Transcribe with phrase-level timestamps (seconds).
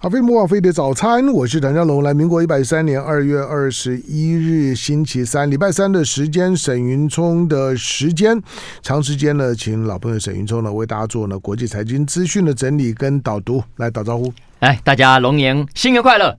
[0.00, 2.04] 阿飞莫飞的早餐，我是谭家龙。
[2.04, 8.40] 来，民国一百三年二月二十一日星期三，礼拜三的时间，沈云聪的时间，
[8.80, 14.32] 长时间呢，请老朋友沈云聪呢为大家做呢国际财经资讯的整理跟导读，来打招呼。
[14.60, 16.38] 哎，大家龙年新年快乐！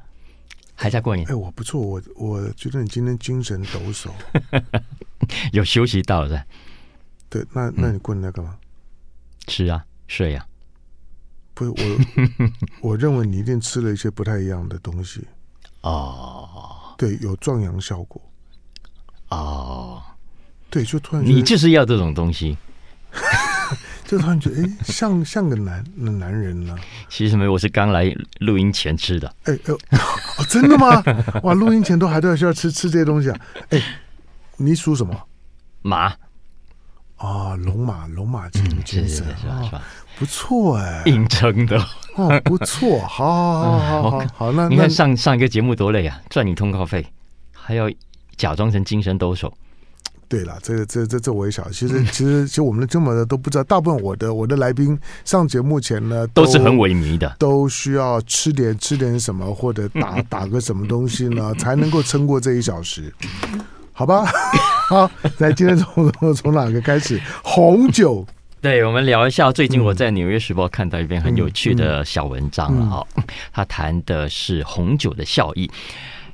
[0.73, 1.28] 还在过年？
[1.28, 4.07] 哎，我不错，我我觉得你今天精神抖擞，
[5.51, 6.41] 有休息到的。
[7.28, 8.55] 对，那那你过年在干嘛？
[9.47, 10.46] 吃啊，睡啊。
[11.59, 12.49] 不是我，
[12.91, 15.27] 我认为你一定吃了一些不太一样的东西
[15.81, 16.47] 哦。
[16.97, 18.21] 对，有壮阳效果
[19.27, 20.01] 哦。
[20.69, 22.57] 对，就突然你就是要这种东西，
[24.05, 26.77] 就突然觉得哎，像像个男男人呢。
[27.09, 28.05] 其实没有，我是刚来
[28.39, 29.28] 录音前吃的。
[29.43, 31.03] 哎哎、哦，真的吗？
[31.43, 33.39] 哇，录音前都还都要需要吃吃这些东西啊？
[33.72, 33.81] 哎，
[34.55, 35.28] 你属什么？
[35.81, 36.16] 马。
[37.17, 39.61] 啊，龙马龙马精精神是吧？
[39.66, 39.81] 是吧？
[40.19, 41.80] 不错哎，硬撑的
[42.16, 44.52] 哦，不错，好好好好好 好。
[44.52, 47.06] 那你看上上一个节目多累啊，赚你通告费，
[47.53, 47.89] 还要
[48.36, 49.50] 假装成精神抖擞。
[50.28, 51.72] 对了，这个这这这我也晓得。
[51.72, 63.14] 其实 其实其实我们的这么的都不知道，大部分我的我的来宾上节目前呢，都是很萎靡的，都需要吃点吃点什么，或者打 打个什么东西呢，才能够撑过这一小时。
[63.94, 64.25] 好吧，
[64.90, 67.22] 好，来，今天从从哪个开始？
[67.42, 68.28] 红酒。
[68.62, 69.50] 对，我们聊一下。
[69.54, 73.08] 最近我在《纽约时报》看到一篇很有趣的小文章了哈，
[73.54, 75.64] 他谈的是红酒的效益。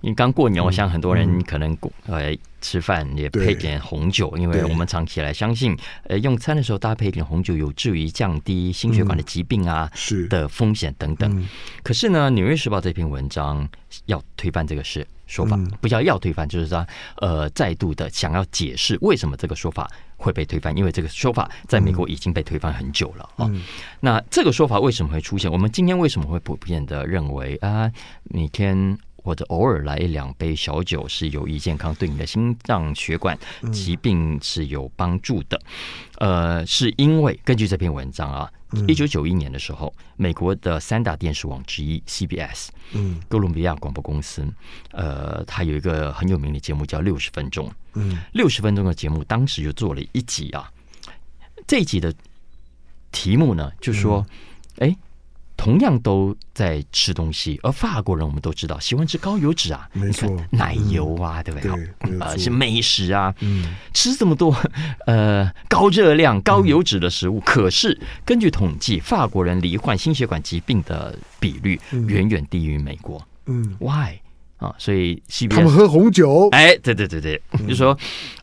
[0.02, 9.88] 因为刚过年，我想很多人可能呃吃饭也配点红酒，因为我们长期来相信，呃用餐的时候搭配一点红酒，有助于降低心血管的疾病啊
[10.28, 11.48] 的风险等等。
[11.84, 13.68] 可是呢，《纽约时报》这篇文章
[14.08, 16.86] 要推翻这个事说法，不叫要推翻，就是说
[17.18, 19.90] 呃再度的想要解释为什么这个说法。
[20.18, 23.46] 会被推翻，因为这个说法在美国已经被推翻很久了啊。
[23.52, 23.62] 嗯、
[24.00, 25.52] 那这个说法为什么会出现？
[25.52, 27.92] 我们今天为什么会普遍的认为啊，
[28.24, 33.38] 每天或者偶尔来一两杯小酒是有益健康，对你的心脏血管
[33.74, 35.62] 疾病是有帮助的？
[36.20, 38.50] 呃，是因为根据这篇文章啊。
[38.88, 44.46] 一九九一年的时候，美国的三大电视网之一 CBS，嗯，哥伦比亚广播公司，
[44.92, 50.72] 呃，它有一个很有名的节目叫《六十分钟》，嗯，六十分钟的节目当时就做了一集啊，
[51.66, 52.14] 这一集的
[53.12, 54.26] 题目呢，就说，
[54.78, 54.98] 哎、嗯。
[55.58, 61.72] 同样都在吃东西，而法国人我们都知道喜欢吃高油脂啊，没错，奶油啊，嗯、对不对？
[62.10, 64.56] 对，呃，是美食啊，嗯，吃这么多
[65.08, 74.20] 呃高热量、高油脂的食物，嗯、可是根据统计，法国人罹患心血管疾病的比率远远低于美国，嗯，Why？
[74.66, 77.98] 啊，所以 CBS 他们喝红酒，哎，对对对对，嗯、就说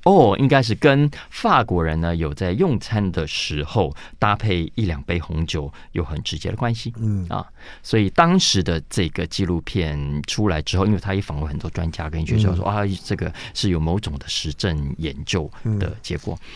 [0.05, 7.27] 哦，应该是跟法国人呢有在用餐的时候搭配一两杯红酒有很直接的关系，嗯。
[7.29, 7.47] 啊，
[7.83, 16.39] 所以当时的这个纪录片出来之后，因为他也访问很多专家跟学者说、嗯、啊，这个是有某种的实证研究的结果。
[16.41, 16.47] 嗯、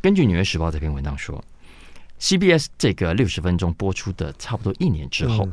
[0.00, 1.42] 根据《纽约时报》这篇文章说
[2.20, 5.48] ，CBS 这个六十分钟播出的差不多一年之后。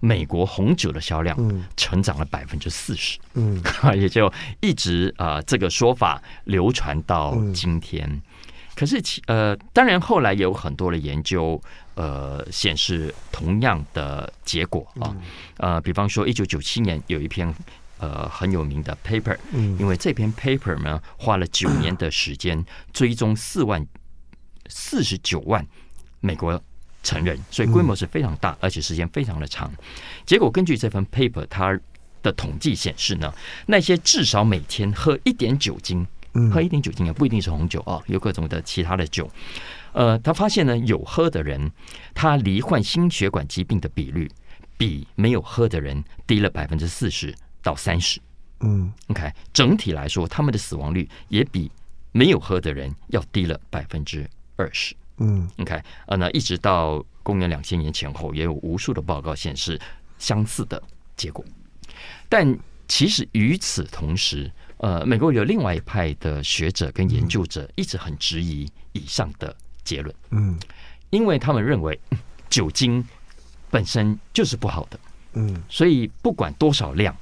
[0.00, 1.36] 嗯美国红酒的销量
[1.74, 3.62] 成长了百分之四十，嗯，
[3.98, 4.30] 也就
[4.60, 8.06] 一直啊、呃、这个说法流传到今天。
[8.06, 8.22] 嗯、
[8.74, 11.60] 可是其呃，当然后来也有很多的研究
[11.94, 15.16] 呃显示同样的结果啊，
[15.56, 17.52] 呃，比方说一九九七年有一篇
[17.98, 23.84] 呃很有名的 paper，嗯，因为这篇 paper 呢花了九年的时间追踪四万
[24.68, 25.66] 四十九万
[26.20, 26.62] 美国。
[27.06, 29.72] 成人，所以规模是非常大，而且时间非常的长。
[30.26, 31.78] 结果根据这份 paper，它
[32.22, 33.32] 的统计显示呢，
[33.66, 36.04] 那些至少每天喝一点酒精，
[36.52, 39.30] 喝一点酒精也不一定是红酒啊，有各种的其他的酒。
[39.92, 41.70] 呃，他发现呢，有喝的人，
[42.12, 44.28] 他罹患心血管疾病的比率
[44.76, 48.20] 比没有喝的人低了百分之四十到三十。
[48.60, 51.70] 嗯，OK，整体来说，他们的死亡率也比
[52.12, 54.94] 没有喝的人要低了百分之二十。
[55.18, 59.80] 嗯，OK，呃，那一直到公元两千年前后，也有无数的报告显示
[60.18, 60.82] 相似的
[61.16, 61.44] 结果。
[62.28, 62.56] 但
[62.88, 70.14] 其实与此同时，呃，美国有另外一派的学者跟研究者一直很质疑以上的结论。
[70.30, 70.58] 嗯，
[71.10, 71.98] 因为他们认为
[72.48, 73.04] 酒精
[73.70, 75.00] 本身就是不好的。
[75.32, 77.16] 嗯，所以不管多少量，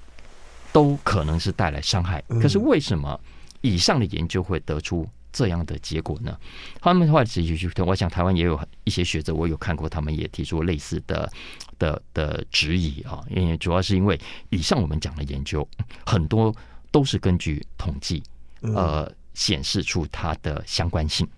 [0.73, 2.23] 都可能是带来伤害。
[2.41, 3.19] 可是为什么
[3.61, 6.39] 以上的研究会得出这样的结果呢？
[6.81, 11.31] 他们的话继续去我想台湾也有一些学者，我有看过，他们也提出类似的
[11.77, 13.21] 的的质疑啊。
[13.29, 14.19] 因为主要是因为
[14.51, 15.69] 以上我们讲的研究
[16.07, 16.55] 很多
[16.93, 18.23] 都是根据统计
[18.61, 21.29] 呃显示出它的相关性。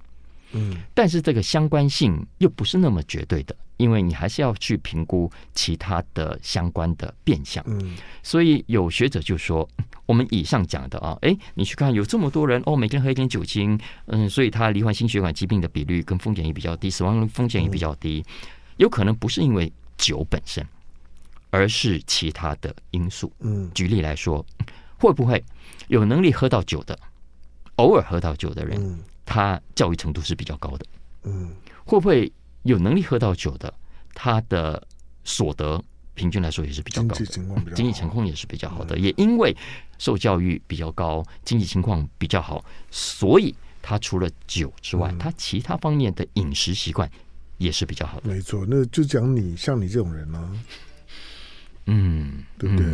[0.52, 7.62] 嗯，但是这个相关性又不是那么绝对的，因为你还是要去评估其他的相关的变相。
[7.66, 9.68] 嗯，所以有学者就说，
[10.06, 18.24] 我们以上讲的啊，哎，你去看有这么多人哦，每天喝一点酒精，嗯，所以他罹患心血管疾病的比率跟风险也比较低，死亡风险也比较低，
[18.76, 20.66] 有可能不是因为酒本身，
[21.50, 23.32] 而是其他的因素。
[23.40, 24.44] 嗯，举例来说，
[24.98, 25.42] 会不会
[25.88, 26.98] 有能力喝到酒的，
[27.76, 28.98] 偶尔喝到酒的人？
[29.28, 30.86] 他教育程度是比较高的，
[31.24, 31.52] 嗯，
[31.84, 32.32] 会不会
[32.66, 33.72] 有能力喝到酒的？
[34.14, 34.82] 他的
[35.24, 35.82] 所得
[36.14, 37.24] 平均来说也是比较高的，
[37.74, 38.98] 经济情况也是比较好的。
[38.98, 39.54] 也因为
[39.98, 47.10] 受教育比较高，经济情况比较好，所以他除了酒之外，他其他方面的饮食习惯
[47.58, 48.28] 也是比较好的。
[48.30, 50.64] 没错，那就讲你像你这种人呢，
[51.84, 52.86] 嗯，对不对？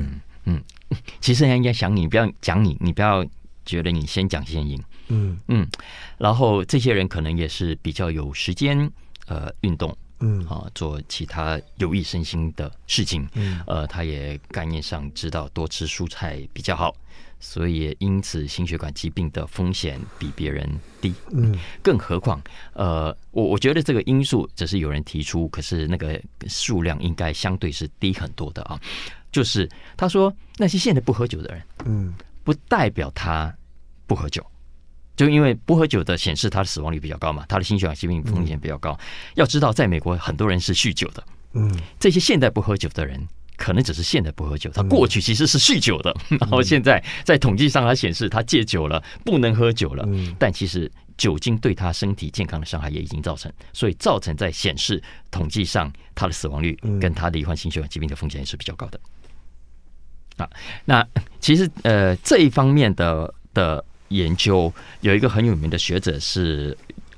[0.47, 0.61] 嗯，
[1.21, 3.25] 其实人家想你，不要讲你，你不要
[3.65, 4.83] 觉得你先讲先赢。
[5.09, 5.69] 嗯嗯，
[6.19, 8.91] 然后这些人可能也是比较有时间
[9.27, 10.45] 呃运动，嗯。
[10.47, 13.61] 啊做其他有益身心的事情，嗯。
[13.67, 16.95] 呃他也概念上知道多吃蔬菜比较好，
[17.41, 20.69] 所以因此心血管疾病的风险比别人
[21.01, 22.41] 低，嗯，更何况
[22.75, 28.81] 呃我我觉得这个因素只是有人提出，可是那个数量应该相对是低很多的啊，
[29.33, 32.15] 就是他说那些现在不喝酒的人，嗯，
[32.45, 33.53] 不代表他
[34.07, 34.45] 不喝酒。
[35.14, 38.99] 就因为不喝酒的显示他的死亡率比较高嘛，他的心血管疾病风险比较高。
[39.35, 41.23] 要知道，在美国很多人是酗酒的，
[41.53, 41.70] 嗯，
[42.00, 55.00] 这些现代不喝酒的人，可能只是现在不喝酒，他过去其实是酗酒的，然后现在在统计上他显示他戒酒了，不能喝酒了，但其实酒精对他身体健康的伤害也已经造成，所以造成在显示
[55.31, 58.99] 统计上他的死亡率跟他罹患心血管疾病的风险也是比较高的。
[60.38, 60.49] 啊，
[60.87, 61.06] 那
[61.38, 63.85] 其实呃这一方面的的。
[64.12, 66.76] 研究有一个很有名的学者是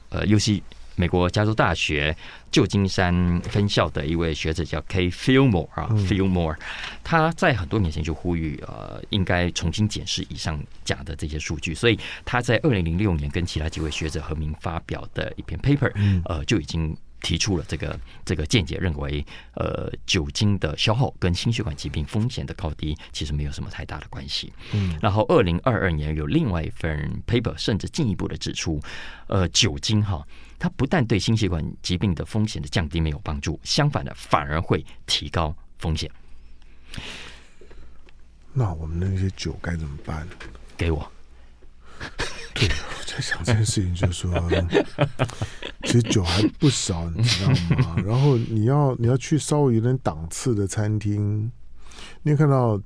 [0.09, 0.63] 呃，UC
[0.97, 2.17] 美国加州大学
[2.53, 6.57] 旧金山分校的一位学者叫 Kay Fillmore 啊，Fillmore，
[7.03, 15.93] 他在很多年前就呼吁呃，应该重新检视以上讲的这些数据，所以他在二零零六年跟其他几位学者合名发表的一篇 paper，
[16.27, 16.97] 呃，就已经。
[17.25, 19.25] 提出了这个这个见解，认为
[19.55, 24.53] 呃酒精的消耗跟心血管疾病风险的高低其实没有什么太大的关系。
[24.73, 28.79] 嗯，然后二零二二年有另外一份 paper，甚至进一步的指出，
[29.27, 30.23] 呃酒精哈，
[30.59, 36.11] 它不但对心血管疾病的风险的降低没有帮助，相反的反而会提高风险。
[38.53, 40.29] 那我们那些酒该怎么办？
[40.77, 41.11] 给我。
[42.55, 44.51] 对，我 在想这件事情，就是说，
[45.83, 47.97] 其实酒还不少，你知道吗？
[48.07, 51.51] 然后你要你要去稍微有点档次的餐厅，
[52.23, 52.81] 你看到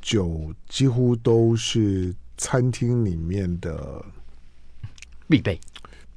[0.00, 4.04] 酒几乎都是餐厅里面的
[5.28, 5.58] 必备，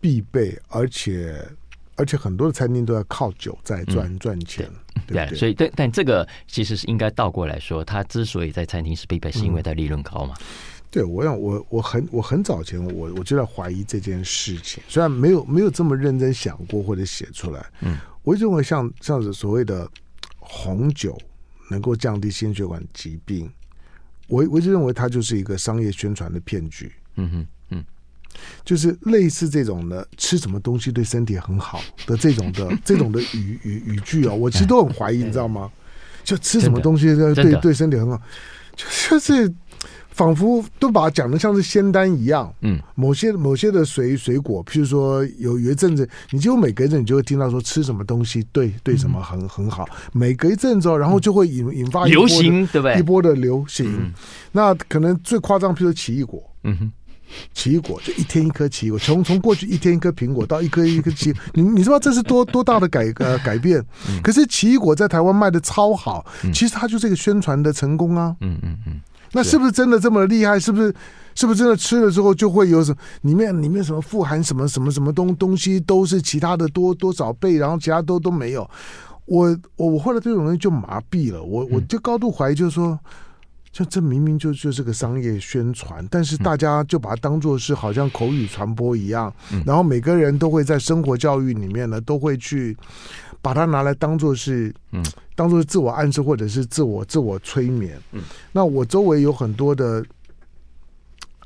[0.02, 1.48] 必备，而且
[1.96, 4.70] 而且很多的餐厅都要靠酒在赚赚钱，
[5.08, 10.36] 对，所以但但这个其实是应该倒过来说，它之所以在餐厅是必备，是因为它利润高嘛。
[10.96, 19.86] 对，我想我我很我很早前我我就在怀疑这件事情，虽然没有没有这么认真想过或者写出来，嗯，我认为像像是所谓的
[20.40, 21.18] 红酒
[21.70, 23.52] 能够降低心血管疾病，
[24.30, 27.84] 我我一直认为它就是一个商业宣传的骗局，嗯哼嗯，
[28.64, 35.70] 就是类似这种的吃什么东西对身体很好的这种的这种的语语语句啊，我其实都很怀疑，你知道吗？
[36.24, 38.22] 就吃什么东西对对对身体很好，
[38.78, 39.54] 就就是。
[40.16, 52.98] 仿佛都把它讲的像是仙丹一样，嗯，某些某些的水水果，譬如说有有一阵子，你几乎每隔一阵你就会听到说吃什么东西对对什么很、嗯、很好，每隔一阵子，然后就会引引发流行，对不对？
[52.98, 53.92] 一波的流行。
[53.92, 54.14] 嗯、
[54.54, 56.92] 那可能最夸张，譬如说奇异果，嗯哼，
[57.54, 63.84] 奇异果就一天一颗奇异果，从从过去一天一颗苹果到一颗一颗奇异，你你知道这是多多大的改呃改变？
[64.08, 69.02] 嗯、可是奇异果在台湾卖的超好，其实它就是一个宣传的成功啊，嗯嗯嗯。
[69.36, 70.58] 嗯那是不是真的这么厉害？
[70.60, 70.94] 是不是？
[71.36, 72.98] 是不是真的吃了之后就会有什么？
[73.24, 78.68] 里面里面什么富含什么什么什么东东西都是其他的多多少倍，然后其他都都没有。
[79.26, 81.44] 我我我后来对这种东西就麻痹了。
[81.44, 82.98] 我我就高度怀疑，就是说，
[83.70, 89.34] 就这明明就就是个商业宣传，但是大家就把它当做是好像口语传播一样，
[89.66, 92.78] 然后每个人都会在生活教育里面呢，都会去。
[93.42, 98.00] 把它拿来当做是，嗯，当做是自我暗示或者是自我自我催眠。
[98.14, 100.04] 嗯，那我周围有很多的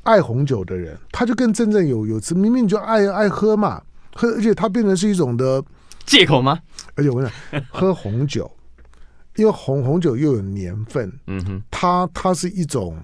[0.04, 3.82] 爱红酒的人，他就跟真正有有吃，明明就爱爱喝嘛，
[4.14, 5.64] 喝，而且他变成是一种的
[6.06, 6.60] 借口吗？
[6.96, 8.50] 而且我跟你讲，喝红酒，
[9.36, 12.98] 因为红红酒又有年份，嗯哼，它它是一种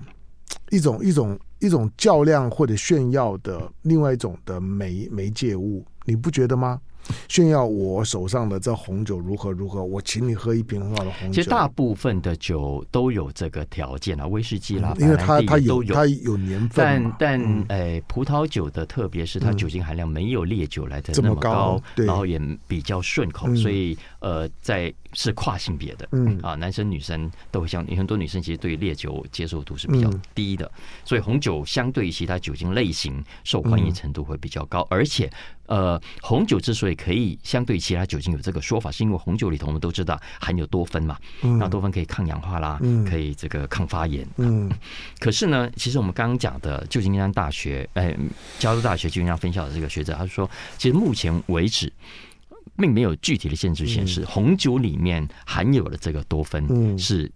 [0.70, 5.86] 一种一种一种较量或者炫耀的另外一种的媒媒介物。
[6.06, 6.80] 你不觉得吗？
[7.28, 11.34] 炫耀我手上的这红酒如何如何，我请你喝一瓶很好的红酒。
[11.34, 26.38] 其实大部分的酒都有这个条件啊，威士忌啦，嗯、因为它它有它有年份但但诶、嗯，葡萄酒的特别是它酒精含量没有烈酒来的那么高，么高，然后也比较顺口，嗯、所以呃，在是跨性别的，嗯。
[26.44, 35.32] 啊，男生女生都会像很多女生其实对烈酒接受度是比较低的，嗯、所以红酒相对于其他酒精类型受欢迎程度会比较高，嗯、而且。
[35.68, 41.58] 呃，红酒之所以可以相对其他酒精有这个说法，是因为红酒里头我们都知道含有多酚嘛，嗯。
[41.58, 44.28] 那、嗯、多酚可以抗氧化啦，嗯、可以这个抗发炎。
[44.38, 44.72] 嗯，
[45.20, 48.16] 可是呢，其实我们刚刚讲的旧金山大学，哎，
[48.60, 51.92] 加州大学旧金山分校的这个学者，他说，其实目前为止，
[52.78, 56.68] 并没有具体的限制显示、嗯、红酒里面含有的这个多酚
[56.98, 57.32] 是、嗯、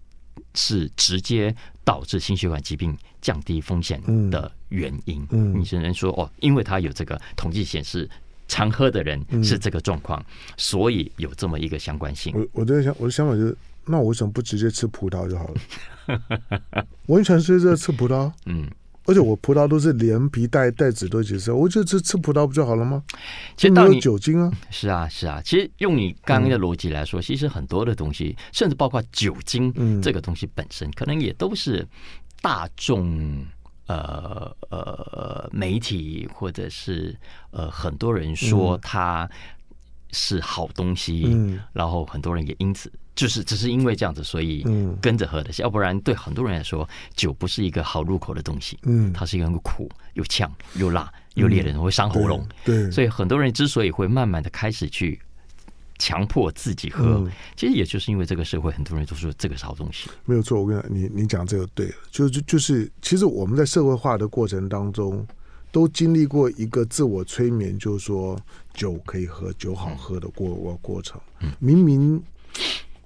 [0.53, 8.09] 是直接导致心血管疾病降低风险的原因，嗯，你只能说哦，因为它有这个统计显示，
[8.47, 10.23] 常喝的人是这个状况，
[10.57, 12.33] 所以有这么一个相关性。
[12.35, 16.85] 我我的想我的想法就是，那我为什么不直接吃葡萄就好了？
[17.07, 18.69] 我很喜欢吃这吃葡萄，嗯，
[19.09, 23.03] 而且我葡萄都是连皮带带籽都一起吃，我就吃吃葡萄不就好了吗？
[23.57, 25.41] 其实没有酒精啊，是啊是啊。
[25.43, 31.87] 其实用你刚刚的逻辑来说，其实很多的东西，甚至包括酒精这个东西本身，可能也都是。
[32.41, 33.45] 大众
[33.87, 37.13] 呃呃媒体或者是
[37.51, 39.29] 呃很多人说它
[40.13, 44.65] 是好东西，嗯、然后很多人也因此就是只是因为这样子，所以
[45.01, 45.51] 跟着喝的。
[45.57, 55.19] 要不然对很多人来说，酒不是一个好入口的东西，嗯，它是一个苦又呛又辣又烈的人会伤喉咙，对，所以很多人之所以会慢慢的开始去。
[56.01, 60.09] 强迫自己喝，嗯，其实也就是因为这个社会很多人都说这个是好东西。
[60.23, 65.27] 没有错，我跟你讲，你你讲这个对了，就就就是，其实我们在社会化的过程当中，
[65.73, 68.39] 都经历过一个自我催眠，就是说
[68.73, 71.19] 酒可以喝，酒好喝的过过过程。
[71.59, 72.23] 明明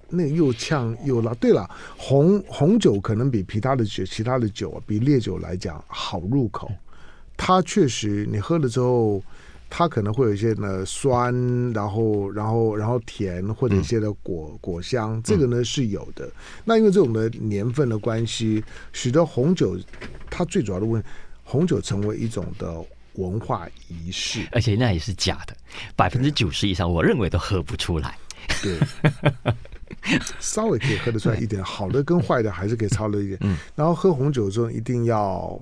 [0.10, 1.34] 那又呛又辣。
[1.36, 6.72] 对了，红红酒可能比其他的酒，其他的酒啊，比烈酒来讲好入口。
[7.38, 9.22] 它确实，你喝了之后。
[9.76, 11.34] 它可能会有一些呢酸，
[11.74, 16.32] 然后然后然后甜，或者一些的果、嗯、果香，这个呢是有的。
[16.64, 19.76] 那因为这种的年份的关系，使得红酒
[20.30, 21.08] 它最主要的问题，
[21.44, 22.72] 红酒成为一种的
[23.16, 25.58] 文化仪式，而且那也是假的，
[25.96, 28.16] 百分之九十以上我认为都喝不出来。
[28.62, 28.78] 对，
[30.40, 33.38] 稍微可以喝得出来一点，好的跟坏的还是可以差了一点。
[33.42, 35.60] 嗯，然后喝红酒的时候一定要。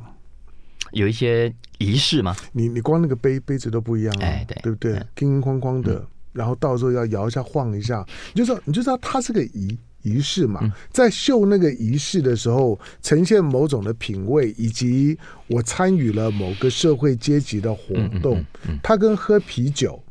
[0.92, 2.36] 有一些仪式吗？
[2.52, 4.94] 你你光那个杯杯子都不一样啊，哎、对，对不对？
[5.16, 10.60] 叮叮哐哐的，嗯、然后到时候要摇一下、晃一下，你就知道，你就知道它是个仪仪式嘛。
[10.64, 15.18] 嗯、在秀那个仪式的时候，呈现某种的品味，以及
[15.48, 18.44] 我参与了某个社会阶级的活动。
[18.84, 20.04] 它跟喝啤酒。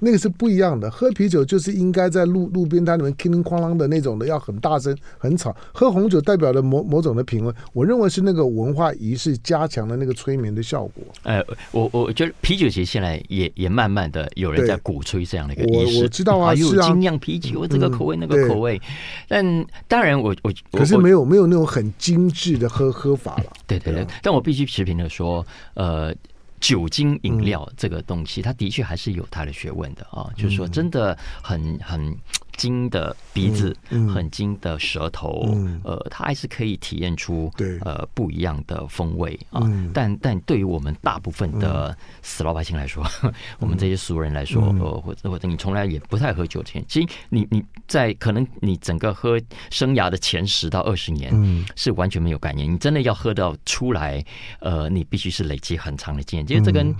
[0.00, 5.54] 那个是不一样的，喝啤酒就是应该在路路边摊里面叮叮哐啷的那种的，要很大声、很吵。
[5.72, 11.04] 喝红酒代表了某某种的品味，我认为是那个文化仪式加强了那个催眠的效果。
[11.22, 18.80] 呃，我我觉得啤酒其实现在也也慢慢的有人在鼓吹这样的一个仪式，我，我知道啊，还有精酿啤酒、啊、这个口味、嗯、那个口味。
[19.28, 23.52] 但当然我，我我可是没有没有那种很精致的喝喝法了。
[23.66, 26.14] 对对对，但我必须持平的说，呃。
[26.60, 32.16] 酒精饮料这个东西，它的确还是有它的学问的啊，就是说真的很很。
[32.60, 33.74] 金的鼻子，
[34.12, 39.62] 很金的舌头，嗯嗯、呃，它还是可以体验出对呃不一样的风味啊。
[39.64, 49.40] 嗯、但但对于我们大部分的死老百姓来说，嗯、 我们这些俗人来说，嗯、呃，或者或者你从来也不太喝酒前，其实你你在可能你整个喝
[49.70, 52.70] 生涯的前十到二十年，嗯，是完全没有概念。
[52.70, 54.22] 你真的要喝到出来，
[54.58, 56.46] 呃，你必须是累积很长的经验。
[56.46, 56.94] 其实这跟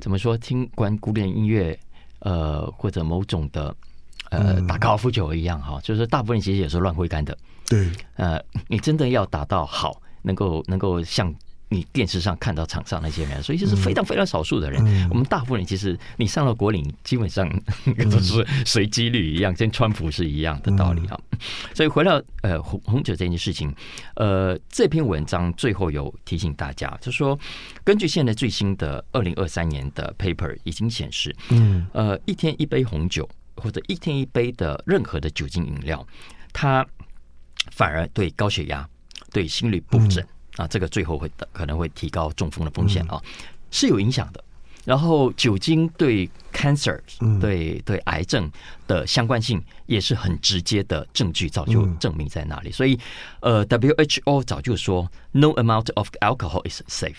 [0.00, 1.78] 怎么说，听关古典音乐，
[2.18, 3.72] 呃，或者某种的。
[4.38, 7.36] 呃，打高尔夫球一样哈，就是大部分人其实也是乱挥杆的。
[7.68, 11.34] 对，呃，你真的要打到好，能够能够像
[11.70, 14.84] 你电视上看到场上那些人，所以就是非常非常少数的人。
[14.86, 17.48] 嗯、我们大部分人其实你上了国岭，基本上
[18.10, 21.18] 都是随机率一样，跟川普是一样的道理啊。
[21.32, 21.38] 嗯、
[21.74, 23.74] 所以回到呃红红酒这件事情，
[24.16, 27.36] 呃，这篇文章最后有提醒大家，就是说
[27.82, 33.28] 根据现在最新的二零二三年的 paper 已经显示，嗯，呃，一天一杯红酒。
[33.56, 36.06] 或者一天一杯的任何的酒精饮料，
[36.52, 36.86] 它
[37.72, 38.88] 反而对高血压、
[39.32, 40.22] 对心律不整、
[40.58, 43.30] 嗯、啊，这个最后会可能会提高中风的风险啊，嗯、
[43.70, 44.44] 是有影响的。
[44.84, 48.52] 然后酒精对 cancer、嗯、对对癌症
[48.86, 52.68] 的相关性也是很直接的证据，早就证明在那里。
[52.68, 53.00] 嗯、所以
[53.40, 57.16] 呃，WHO 早就说 no amount of alcohol is safe。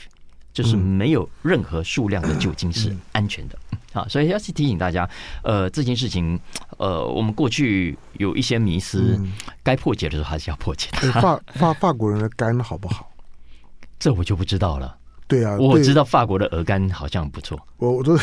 [0.55, 3.59] 就是没有任何数量的酒精是安全的。
[3.91, 5.09] 啊，所以要去提醒大家，
[5.43, 6.39] 呃，这件事情，
[6.77, 9.17] 呃，我们过去有一些迷思，
[9.63, 11.11] 该破解的时候还是要破解的。
[11.13, 13.11] 法法法国人的肝好不好？
[13.99, 14.97] 这我就不知道了。
[15.27, 17.59] 对啊，我知道法国的鹅肝好像不错。
[17.77, 18.17] 我我说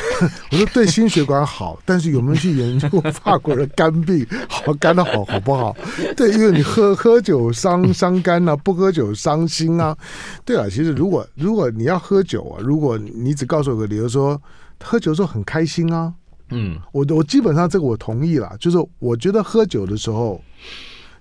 [0.50, 5.76] 我说对心血管好，但是有没有去研究法国的肝病好肝的好好不好？
[6.16, 9.96] 对，因为你喝喝酒伤伤肝啊，不喝酒伤心啊。
[10.44, 14.40] 对啊，其实如果如果你要喝酒啊，如果你只告诉我个理由说。
[14.84, 16.12] 喝酒的时候很开心啊，
[16.50, 20.42] 嗯，我我基本上这个我同意了，就是我觉得喝酒的时候，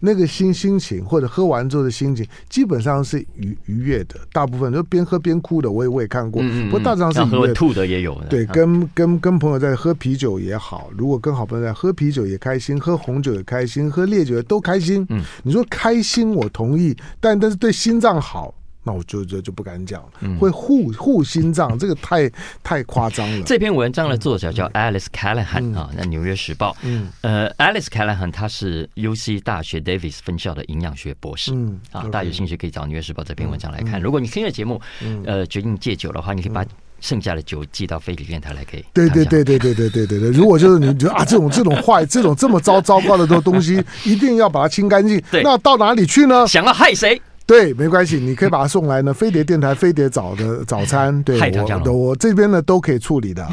[0.01, 4.15] 那个心心情或者喝完之后的心情，基本上是愉愉悦的。
[4.33, 7.53] 大部分就边喝边哭的，我也我也看过，嗯嗯，不过大致上是愉悦的。
[7.53, 8.19] 吐的也有。
[8.29, 15.05] 对，跟跟跟朋友在喝啤酒也好，如果跟好朋友在喝啤酒也开心，喝红酒也开心，喝烈酒也都开心。
[15.09, 18.53] 嗯，你说开心我同意，但但是对心脏好。
[18.83, 20.03] 那我就就就不敢讲，
[20.39, 22.29] 会护护心脏，这个太
[22.63, 23.43] 太夸张了。
[23.45, 26.71] 这篇文章的作者叫 Alice Callahan 啊，那《纽约时报》。
[26.81, 31.51] 嗯，呃，Alice Callahan 他是 UC 大学 Davis 分校的营养学博士。
[31.53, 34.01] 嗯，啊，大家有兴趣可以找《纽约时报》这篇文章来看。
[34.01, 34.81] 如果你听了节目，
[35.25, 36.65] 呃，决定戒酒的话，你可以把
[36.99, 38.85] 剩下的酒寄到飞碟电台来，可以。
[38.93, 40.31] 对对对对对对对对对。
[40.31, 45.21] 如果就是你觉得啊，这种这种坏、这种这么糟糟糕的这东西，一定要把它清干净。
[45.29, 46.47] 对，那到哪里去呢？
[46.47, 47.21] 想要害谁？
[47.51, 49.13] 对，没关系，你可以把它送来呢。
[49.13, 53.45] 飞碟电台飞碟早的早餐，对我我这边呢都可以处理的。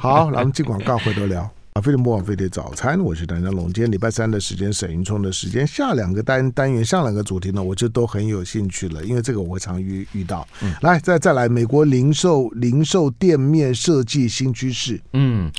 [0.00, 1.48] 好，来我们进广告，回头聊。
[1.76, 3.70] 啊，飞碟播网飞碟早餐，我是谭家龙。
[3.70, 10.48] 今天礼拜三的时间，沈云聪的时间，下两个单单元，上两个主题呢，我就都很有兴趣了，因为这个我会常遇遇到。
[10.62, 14.98] 嗯，来，再再来，美国零售零售店面设计新趋势。
[15.12, 15.52] 嗯。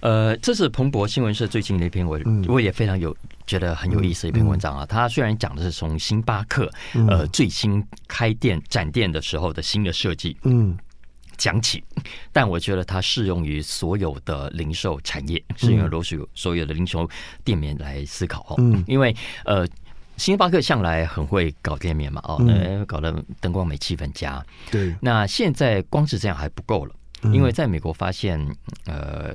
[0.00, 4.84] 呃，这是彭博新闻社最近的一篇文，嗯、我也非常有觉得很有意思的一篇文章啊。
[4.84, 10.74] 他、嗯、虽然讲的是从星巴克、嗯、呃最新开店展店的时候的新的设计，嗯，
[11.40, 11.82] 讲起，
[12.30, 17.08] 但我觉得它适用于所有的零售产业，适用于所所有的零售
[17.42, 18.56] 店面来思考哦。
[18.58, 19.16] 嗯，因为
[19.46, 19.66] 呃，
[20.18, 23.10] 星巴克向来很会搞店面嘛，哦，嗯、搞得
[23.40, 24.44] 灯光美、气氛佳。
[24.70, 26.94] 对，那现在光是这样还不够了，
[27.32, 28.38] 因为在美国发现，
[28.84, 29.34] 呃。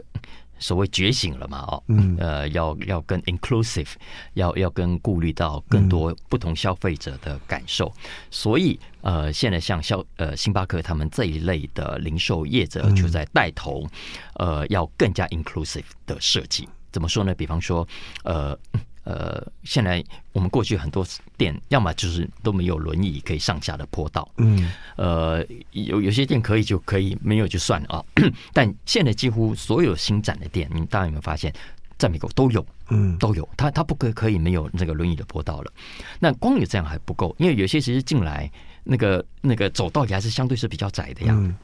[0.59, 1.59] 所谓觉醒了嘛？
[1.61, 1.83] 哦，
[2.17, 3.89] 呃，要要跟 inclusive，
[4.33, 7.91] 要要跟顾虑到更多不同消费者的感受，
[8.31, 13.87] 所以呃，现在像消呃星巴克他们这一类的零售业者就在带头，
[14.35, 16.67] 呃，要更加 inclusive 的设计。
[16.91, 17.33] 怎么说呢？
[17.33, 17.87] 比方说，
[18.23, 18.57] 呃。
[19.05, 21.05] 呃，现在我们过去很多
[21.37, 28.03] 店，要么就是都没有轮椅可以上下的坡道，嗯，呃，有有些店可以就可以，没有就算了啊。
[28.51, 31.53] 但现在几乎所有新展的店，你大家有没有发现，
[31.99, 35.71] 在美国都有，嗯，都有，它它不可可以没有那个轮椅的坡道了。
[36.19, 38.51] 那光有这样还不够，因为有些其实进来
[38.83, 41.33] 那个那个走道也还是相对是比较窄的呀。
[41.37, 41.55] 嗯，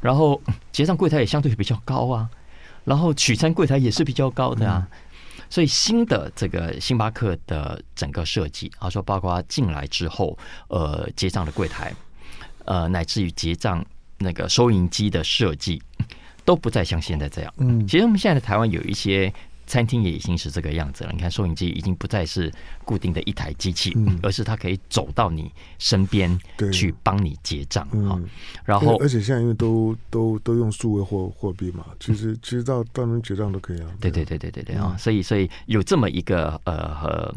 [0.00, 2.28] 然后结账柜台也相对比较高啊，
[2.84, 4.84] 然后取餐柜台也是比较高的啊。
[4.90, 4.98] 嗯
[5.50, 11.94] 所以新的这个星巴克的整个设计，啊，说包括进来之后，呃，结账的柜台，
[12.64, 13.84] 呃，乃至于结账
[14.18, 15.82] 那个收银机的设计，
[16.44, 17.52] 都不再像现在这样。
[17.58, 19.32] 嗯，其实我们现在的台湾有一些。
[19.68, 21.12] 餐厅也已经是这个样子了。
[21.12, 22.52] 你看，收银机已经不再是
[22.84, 26.36] 固定的一台机器，嗯、而是它可以走到你身边
[26.72, 28.18] 去帮你结账啊。
[28.18, 28.28] 嗯、
[28.64, 33.90] 然后，而且现在因为都都都用数位货货币嘛，其实其实到到那边结账都可以啊。
[34.00, 34.96] 对对对对对对啊！
[34.98, 37.34] 所以所以有这么一个呃和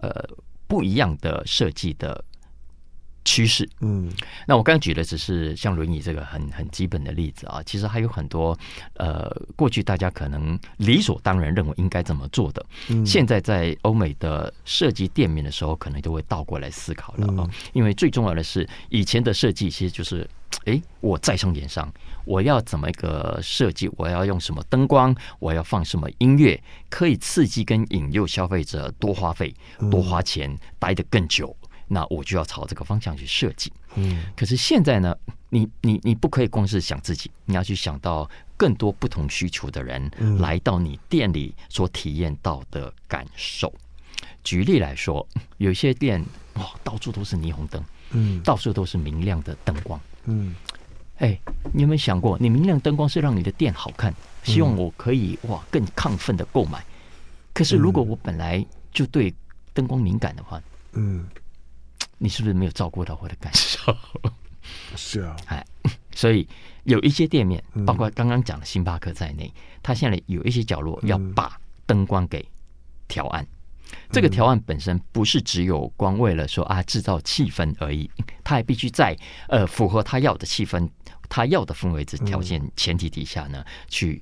[0.00, 0.28] 呃
[0.68, 2.24] 不一样的设计的。
[3.24, 4.10] 趋势，嗯，
[4.46, 8.58] 那我刚刚举的只是像轮椅这个很很基本的例子啊，其实还有很多，
[8.94, 20.28] 呃，过去大家可能理所当然认为应该怎么做的，嗯，现在在欧美的设计店面的时候，可能就会倒过来思考了啊，因为最重要的是，以前的设计其实就是，
[20.64, 21.92] 哎，我在商言商，
[22.24, 29.54] 我要怎么一个设计，我要用什么灯光，我要放什么音乐，可以刺激跟引诱消费者多花费、
[29.90, 31.54] 多花钱，待得更久。
[31.92, 33.72] 那我就要朝这个方向去设计。
[33.96, 35.12] 嗯，可是现在呢，
[35.48, 43.72] 你你你不可以光是想自己，你要去想到更多不同需求的人来到你店里所体验到的感受。
[44.44, 45.26] 举例来说，
[45.58, 46.24] 有些店
[46.54, 50.54] 哇，到处都是霓虹灯，嗯，到处都是明亮的灯光，嗯，
[51.18, 51.36] 哎，
[51.72, 56.84] 你有没有想过，你明亮灯光是让你的店好看，希望我可以哇更亢奋的购买。
[57.52, 59.34] 可是如果我本来就对
[59.74, 61.26] 灯光敏感的话，嗯。
[62.22, 63.96] 你是不是没有照顾到我的感受？
[64.94, 65.64] 是啊，哎，
[66.14, 66.46] 所以
[66.84, 69.50] 有一些店面，包括刚刚讲的星巴克在内，
[69.82, 72.46] 它现在有一些角落要把灯光给
[73.08, 73.44] 调暗，
[74.12, 78.08] 这个调案本身不是只有光为了说啊制造气氛而已，
[78.44, 79.16] 它还必须在
[79.48, 80.86] 呃符合他要的气氛、
[81.30, 84.20] 他要的氛围之条件前提底下呢，去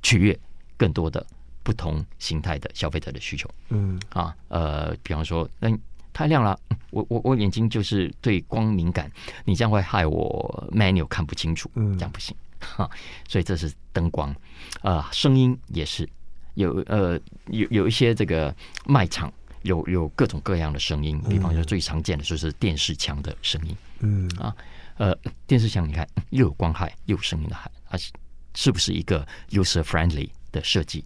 [0.00, 0.38] 取悦
[0.76, 1.26] 更多的
[1.64, 3.50] 不同形态的消费者的需求。
[3.70, 4.00] 嗯。
[4.10, 5.68] 啊呃，比方说，那
[6.12, 6.58] 太亮了，
[6.90, 9.10] 我我我眼睛就是对光敏感，
[9.44, 12.36] 你这样会害我 menu 看不清楚，这样不行。
[12.60, 12.88] 哈，
[13.28, 14.34] 所以这是灯光，
[14.82, 16.08] 呃，声音也是。
[16.54, 24.54] 有呃有有一些这个卖场有有各种各样的声音，比方说最常见的就是电视墙的声音，嗯啊
[24.98, 28.12] 呃电视墙你看又有光害又有声音的害，它是
[28.54, 31.02] 是不是一个 user friendly 的设计？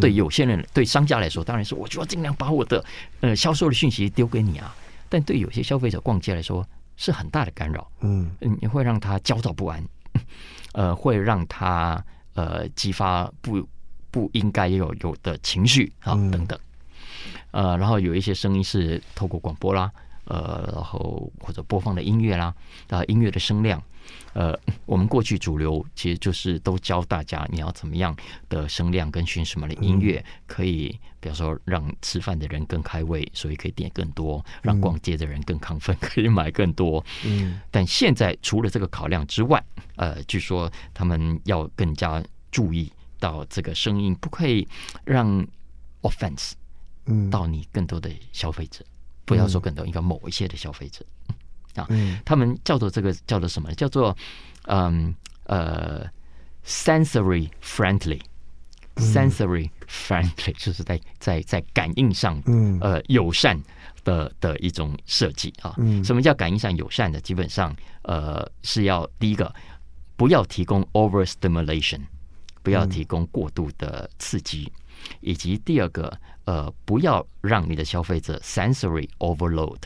[0.00, 2.84] 对有些人对商家来说，当然是我就要尽量把我的
[3.20, 4.74] 呃销售的讯息丢给你啊，
[5.08, 6.66] 但对有些消费者逛街来说
[6.96, 9.84] 是很大的干扰，嗯，你会让他焦躁不安，
[10.72, 13.66] 呃会让他呃激发不。
[14.14, 16.56] 不应该有有的情绪啊，等等，
[17.50, 19.90] 呃，然后有一些声音是透过广播啦，
[20.26, 22.54] 呃，然后或者播放的音乐啦，
[22.90, 23.82] 啊，音乐的声量，
[24.32, 28.16] 呃，我们过去主流其实就是都教大家你要怎么样
[28.48, 30.88] 的声量跟选什么的音乐可以，
[31.20, 37.04] 比如说让吃饭的人更开胃，所以可以点更多，让逛街的人更亢奋，可以买更多。
[37.24, 39.64] 嗯， 但现在除了这个考量之外，
[39.96, 42.92] 呃，据说他们要更加注意。
[43.20, 44.68] 到这个声音不可以
[45.06, 45.46] 让
[46.02, 46.52] offense
[47.30, 48.84] 到你更多的消费者，
[49.24, 51.02] 不要说更多，应该某一些的消费者
[51.74, 51.86] 啊，
[52.24, 53.72] 他们叫做这个叫做什么？
[53.74, 54.16] 叫做
[54.66, 56.06] 嗯呃
[56.64, 62.40] sensory friendly，sensory friendly 就是在在在感应上
[62.80, 63.58] 呃友善
[64.04, 65.74] 的的一种设计啊。
[66.04, 67.20] 什么叫感应上友善的？
[67.20, 69.52] 基本上呃是要第一个
[70.16, 72.00] 不要提供 overstimulation。
[72.62, 74.72] 不要提供过度的刺激，
[75.20, 76.10] 以及第二个，
[76.46, 79.76] 呃，不要让你的消费者 sensory overload，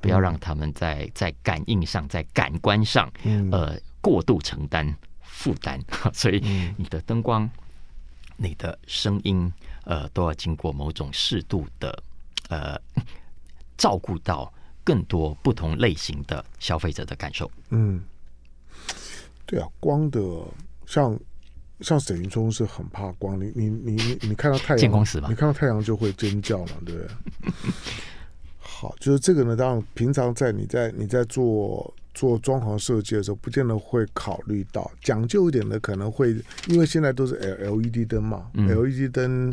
[0.00, 3.10] 不要让他们在在感应上、在感官上，
[3.50, 5.80] 呃，过度承担负担。
[6.12, 6.40] 所以，
[6.76, 7.48] 你的灯光、
[8.36, 9.52] 你的声音，
[9.84, 12.02] 呃，都要经过某种适度的，
[12.48, 12.80] 呃，
[13.76, 14.52] 照顾到
[14.84, 17.50] 更多不同类型的消费者的感受。
[17.70, 18.02] 嗯，
[19.44, 20.20] 对啊，光的
[20.86, 21.18] 像。
[21.82, 25.28] 像沈云聪是很怕光，你你你你你看到太阳，见光死吧？
[25.28, 27.08] 你看到太阳就会尖叫嘛，对不对？
[28.78, 29.56] 好，就是这个呢。
[29.56, 36.36] 当然，平常在你在你在做做装潢设计的时候，不见得会考虑到讲究一点的，可能会
[36.68, 39.50] 因为现在都是 L L E D 灯嘛，嗯，LED 灯。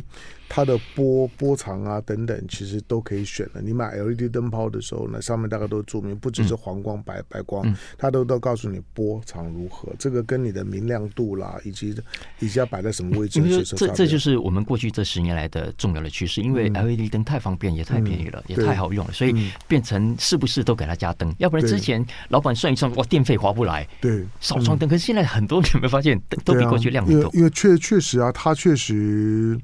[0.50, 3.62] 它的波波长啊等等，其实都可以选的。
[3.62, 9.92] 你买 LED 灯泡的时候呢，上面大概都注明，不只是黄光、白白光，它都都告诉你波长如何。
[9.98, 11.96] 这个跟你的明亮度啦，以及
[12.40, 13.42] 以及要摆在什么位置，
[13.76, 16.42] 这这就是我们过去这十年来的重要的趋势。
[16.42, 21.34] 因为 LED 灯太方便，也太便宜了，也太好用了，所以变成是不是都给它加灯？
[21.40, 24.88] 要不然之前老板算一算，哇，电费划不来，对，少装灯。
[24.88, 27.32] 可是现在很多你有没有发现，灯都比过去亮很多？
[27.34, 29.60] 因为确确实啊，它确实。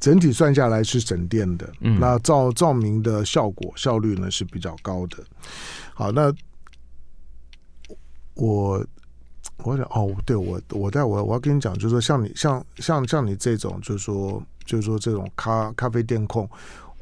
[0.00, 5.24] 整体算下来是省电的，嗯、那照照明的效果效率呢是比较高的。
[5.94, 6.32] 好，那
[8.34, 8.84] 我
[9.64, 16.48] 我想哦，对我我在我我要跟你讲，就是说像你像像像你这种，就是说就是说这种咖咖啡店控，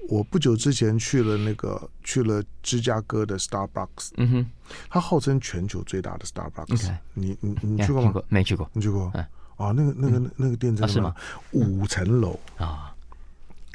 [0.09, 4.47] 我不久之前去了那个去了芝加哥的 Starbucks，嗯哼，
[4.89, 8.15] 它号称全球最大的 Starbucks，Okay 你你你去过吗？
[8.29, 9.11] 没去过，你去过？
[9.15, 11.15] 嗯啊，那个、那个、那个店真的吗？
[11.53, 12.39] 五层楼。
[12.57, 12.95] 啊，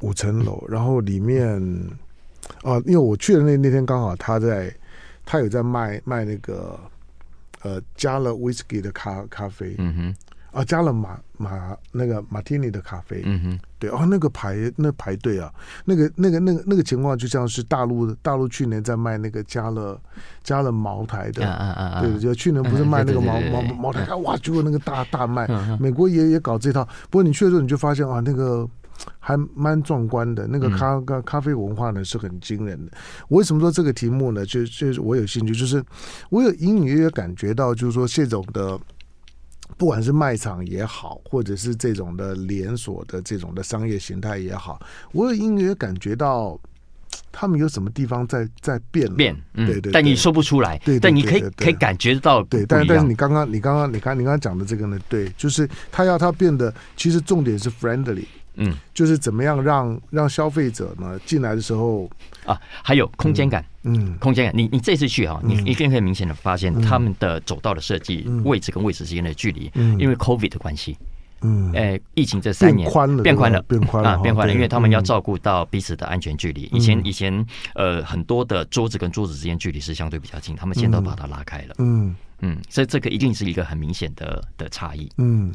[0.01, 1.59] 五层楼，然后里面
[2.63, 4.73] 啊，因为我去的那那天刚好他在，
[5.25, 6.79] 他有在卖卖那个
[7.61, 10.15] 呃加了 whisky 的咖咖啡，嗯哼，
[10.51, 13.59] 啊加了马马那个马天尼的咖啡，嗯哼。
[13.79, 15.51] 对哦，那个排那排队啊，
[15.85, 19.99] 那个那个那个那个情况就像是大陆大陆去年在卖那个加了
[20.43, 25.47] 加了茅台的，啊啊啊对，就去年不是卖那个茅茅茅台，哇，结果那个大大卖。
[25.79, 28.69] 美国也也搞这套，不过你去的时候你就发现啊，那个
[29.17, 32.91] 还蛮壮观的，那个咖咖咖啡文化呢是很惊人的。
[33.29, 34.45] 我为什么说这个题目呢？
[34.45, 35.83] 就就是我有兴趣，就是
[36.29, 38.79] 我有隐隐约约感觉到，就是说谢总的。
[39.77, 44.79] 不管是卖场也好，或者是这种的连锁的这种的商业形态也好，
[45.11, 46.59] 我有隐约感觉到
[47.31, 58.25] 他们有什么地方在在变变，嗯、对，对对，但你说不出来，对，对，对，对，但你可以可以感觉到，对，但但是你刚刚你刚刚你刚你刚刚讲的这个呢，对，就是他要他变得，其实重点是 friendly。
[58.55, 62.09] 嗯，就是怎么样让让消费者呢进来的时候
[62.45, 64.53] 啊，还有空间感，嗯，空间感。
[64.55, 70.97] 你你这次去啊，你一定可以明显的发现他们的走道的设计，位置跟位置之间的距离，因为 COVID 的关系，
[71.41, 76.69] 嗯，哎，疫情这三年变宽了，变宽了，变宽了啊，变宽了，因为他们要照顾到彼此的安全距离。
[76.71, 81.75] 以前以前呃，很多的桌子跟桌子之间距离是相对比较近，他们现在都把它拉开了。
[81.79, 85.09] 嗯嗯，所以这个一定是一个很明显的的差异。
[85.17, 85.53] 嗯。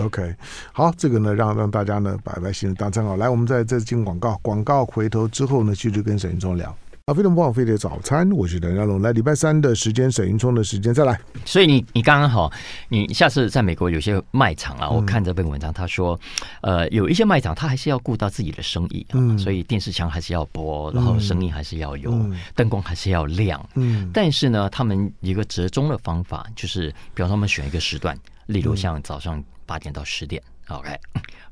[0.00, 0.34] OK，
[0.72, 3.16] 好，这个呢，让让大家呢摆摆心当参考。
[3.16, 6.76] 来，我们在这进广告，广告回头之后呢，继续跟沈云聪聊。
[7.06, 9.02] 啊，非常不枉费的早餐，我是梁家龙。
[9.02, 11.20] 来，礼拜三的时间，沈云聪的时间再来。
[11.44, 12.50] 所以你你刚刚好，
[12.88, 16.18] 你下次在美国有些卖场啊，我看这篇文章，他说，
[16.62, 22.10] 呃，有一些卖场他还是要顾到自己的生意啊，所以电视墙还是要播，然后声音还是要有，
[22.54, 23.62] 灯光还是要亮。
[23.74, 29.44] 嗯，但是呢，他们一个折中的方法就是，比方说他们选一个时段，例如像早上。
[29.66, 30.94] 八点到十点，OK，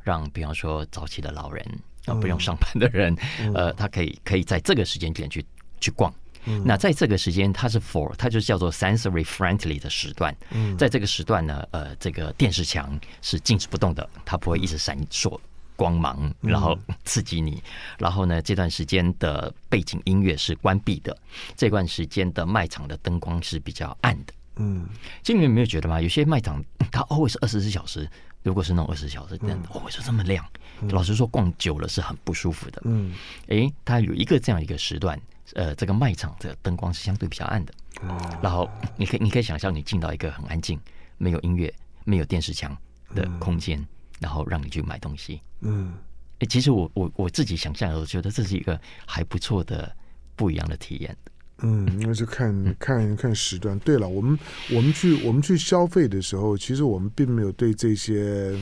[0.03, 1.65] 让比方说早起的老人
[2.07, 5.45] 啊，不用上班的人，嗯、呃，他可以可以在这个时间点去
[5.81, 6.13] 去逛。
[6.45, 10.37] 嗯、那在这个时间，它是 for，它就叫做 sensory friendly 的时段。
[10.51, 15.39] 嗯、在这个时段呢，呃，这个电视墙是静止不动的，它不会一直闪烁
[15.77, 17.63] 光芒，然后刺激你。
[17.97, 21.17] 然后呢，这段时间的背景音乐是关闭的，
[21.57, 24.33] 这段时间的卖场的灯光是比较暗的。
[24.57, 24.87] 嗯，
[25.23, 26.01] 其实你有没有觉得吗？
[26.01, 28.09] 有些卖场 它 always 二十四小时，
[28.43, 30.45] 如果是那种二十四小时，always 这么亮。
[30.91, 32.83] 老实说，逛久了是很不舒服的。
[32.85, 33.13] 嗯，
[33.47, 35.19] 诶，它有一个这样一个时段，
[35.55, 37.73] 呃，这个卖场的灯光是相对比较暗的。
[38.03, 40.79] 哦，然后你可以你可以想象，你进到一个很安静、
[41.19, 41.73] 没有音乐、
[42.05, 42.77] 没有电视墙
[43.15, 43.83] 的空间，
[44.19, 45.41] 然后让你去买东西。
[45.61, 45.95] 嗯，
[46.41, 49.95] 诶，其实我我我自己想象，我觉得这是一个还不错的、
[50.35, 51.17] 不一样的体验。
[51.63, 53.79] 嗯， 那就看看看时段。
[53.81, 54.39] 对了，我们
[54.71, 58.55] 我们去我们去消费的时候，其实我们并没有对这些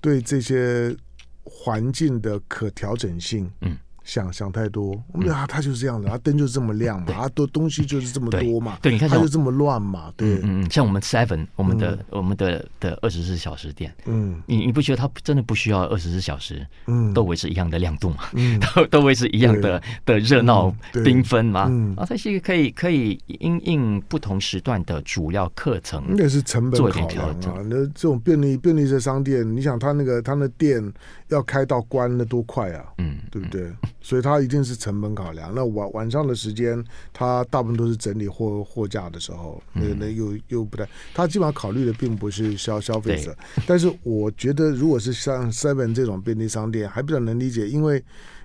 [0.00, 0.96] 对这些
[1.44, 3.76] 环境的可调整性，嗯。
[4.06, 21.62] 想想太多，我们啊，它就是这样的，它灯就是这么亮嘛，啊，多东西就是这么多嘛，对，你看它就这么乱嘛，对，嗯嗯，像我们 Seven，我们的我们的的二十四小时店，嗯，你你不觉得它真的不需要二十四小时，嗯，都维持一样的亮度嘛，嗯， 都都维持一样的的热闹缤纷嘛，
[21.96, 30.80] 啊，它是一个可以可以因应不同时段的主要课程，那是成本考量啊，那这种便利便利的商店，你想它那个它那店
[31.26, 33.68] 要开到关那多快啊，嗯，对不对？
[34.06, 35.52] 所以它一定是成本考量。
[35.52, 36.80] 那晚晚上的时间，
[37.12, 43.36] 它大部分都是整理货货架的时候，那那又又不太，它基本上考虑的并不是消消费者。
[43.66, 48.00] 但是我觉得，如果是像 Seven 这种便利商店，还比较能理解，因为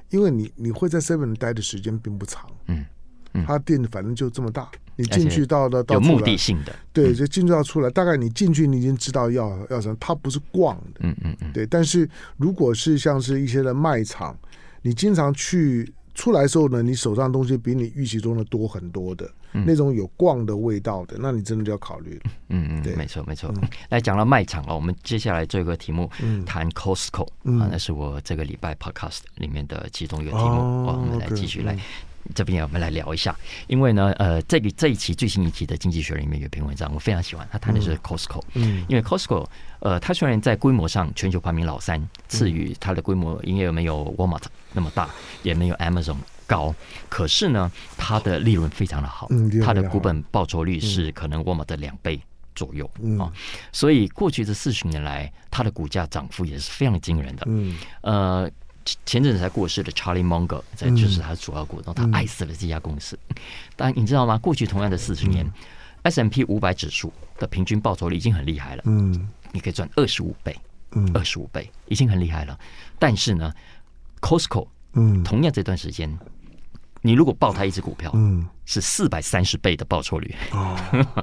[0.10, 2.84] 因为你你会在 Seven 待的时间并不长，嗯，
[3.45, 11.67] 它店反正就这么大，你进去到到到有目的性的，对，就进去到出来，大概你进去你已经知道要要什么，它不是逛的，嗯嗯嗯，对。
[11.67, 14.36] 但是如果是像是一些的卖场。
[14.81, 22.31] 你经常去出来的时候呢，你手上东西比你预期中的多很多的，嗯、那种有逛的味道的，那你真的就要考虑了。
[22.49, 23.51] 嗯嗯，对，没错没错。
[23.55, 30.43] 嗯、来讲到卖场了，我们接下来做一个题目，嗯、谈 Costco、嗯、啊，那是我这个礼拜 Podcast 里面的其中一个题目。
[30.43, 31.77] 哦，我们来继续来。
[32.34, 33.36] 这边我们来聊一下，
[33.67, 39.45] 因为呢，呃，这个这一期最新一期的《经济学人》里面有篇文章，我非常喜欢，他谈的是 Costco，嗯，因为 Costco，
[39.79, 45.10] 呃，它虽然在规模上全球排名老三，次于它的规模营业额没有 Walmart 那么大，
[45.43, 46.15] 也没有 Amazon
[46.47, 46.73] 高，
[47.10, 49.27] 可是呢，它的利润非常的好，
[49.63, 52.21] 它的股本报酬率是可能 Walmart 的两倍
[52.55, 53.31] 左右啊，
[53.71, 58.51] 所以过去这四十年来，它的股价涨幅也是非常惊人的，嗯，呃。
[59.06, 63.17] 前阵子才过世的 Charlie Munger，在就是他的主要股东，他爱死了这家公司。
[63.75, 64.38] 但你知道吗？
[64.38, 65.49] 过去同样的四十年
[66.04, 68.84] ，S M P 五百指数的平均报酬率已经很厉害了。
[68.86, 70.56] 嗯，你可以赚二十五倍，
[71.13, 72.58] 二十五倍已经很厉害了。
[72.99, 73.54] 但是呢
[74.19, 76.17] ，Costco，嗯，同样这段时间，
[77.01, 80.36] 你如果爆他一只股票，嗯，是四百三十倍的报酬率。
[80.51, 80.77] 哦，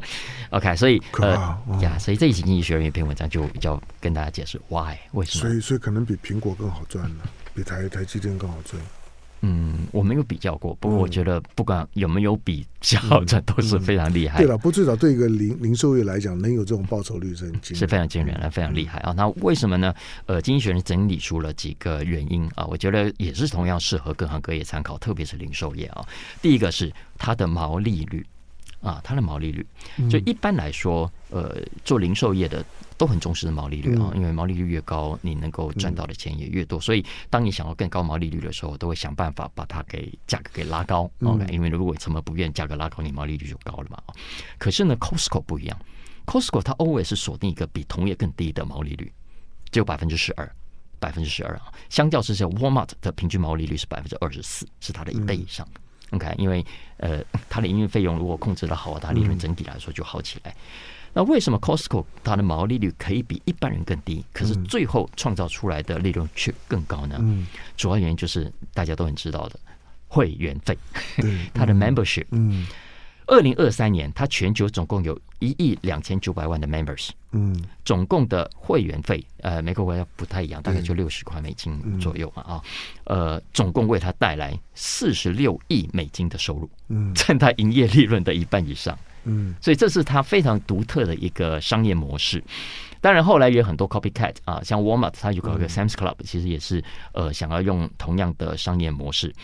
[0.51, 5.45] OK，所以呃呀，所以这一期经济学人一篇文章就比较跟大家解释 Why 为什么？
[5.45, 7.25] 所以所以可能比苹果更好赚呢。
[7.59, 8.81] 比台台积电更好赚，
[9.41, 14.39] 嗯，我没有比较过，不过我觉得不管有没有比较，这都是非常厉害。
[14.39, 19.13] 对了，不过至少对一个零零售业来讲，能有这种报酬率是很惊，是非常惊人的，非常厉害啊！
[19.17, 19.93] 那为什么呢？
[20.27, 26.07] 呃，经济学人整理出了几个原因啊，我觉得也是同样适合各行各业参考，特别是零售业啊。
[26.41, 28.25] 第一个是它的毛利率
[28.81, 29.67] 啊，它的毛利率，
[30.09, 32.65] 就一般来说，呃，做零售业的。
[32.99, 36.81] 都很重视的毛利率啊，因为毛利率越高，你能够赚到的钱也越多。
[36.81, 41.09] 所以，当你想要更高毛利率的时候，都会想办法把它给价格给拉高。
[41.21, 44.03] OK，因为如果成本不变，价格拉高，你毛利率就高了嘛。
[44.59, 45.79] 可是呢，Costco 不一样
[46.27, 49.13] ，Costco 它 always 是锁定一个比同业更低的毛利率，
[49.71, 50.53] 只有百分之十二，
[50.99, 51.73] 百分之十二啊。
[51.89, 55.65] 相较之下，Walmart 的平均毛利率是百分之二十四，是它的一倍以上。
[56.11, 56.65] OK，因为
[56.99, 60.55] 呃， 它的营运费用如果控制的好，它利润整体来说就好起来。
[61.15, 67.17] 那为什么 Costco 它的毛利率可以比一般人更低，可是最后创造出来的利润却更高呢？
[67.21, 69.59] 嗯，主要原因就是大家都很知道的
[70.07, 70.77] 会员费，
[71.55, 72.27] 它的 membership。
[72.31, 72.67] 嗯，
[73.29, 77.11] 二零二三年它全球总共有一亿两千九百万的 members。
[77.33, 82.63] 嗯，总共的会员费，呃，每个国家不太一样，大概就六十块美金左右嘛啊，
[83.05, 88.99] 呃，总共为它带来四十六亿美金的收入，嗯，占它营业利润的一半以上。
[89.25, 92.43] 嗯，所以这是它非常独特的一个商业模式。
[93.01, 96.83] 当然，后来也有很多 copycat 啊，像 Walmart，它有搞一个 Sam's Club，其实也是
[97.13, 99.35] 呃想要用同样的商业模式。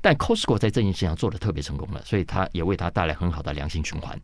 [0.00, 4.18] 但 Costco 在这件事情上做的特别成功了，所以它也为它带来很好的良性循环。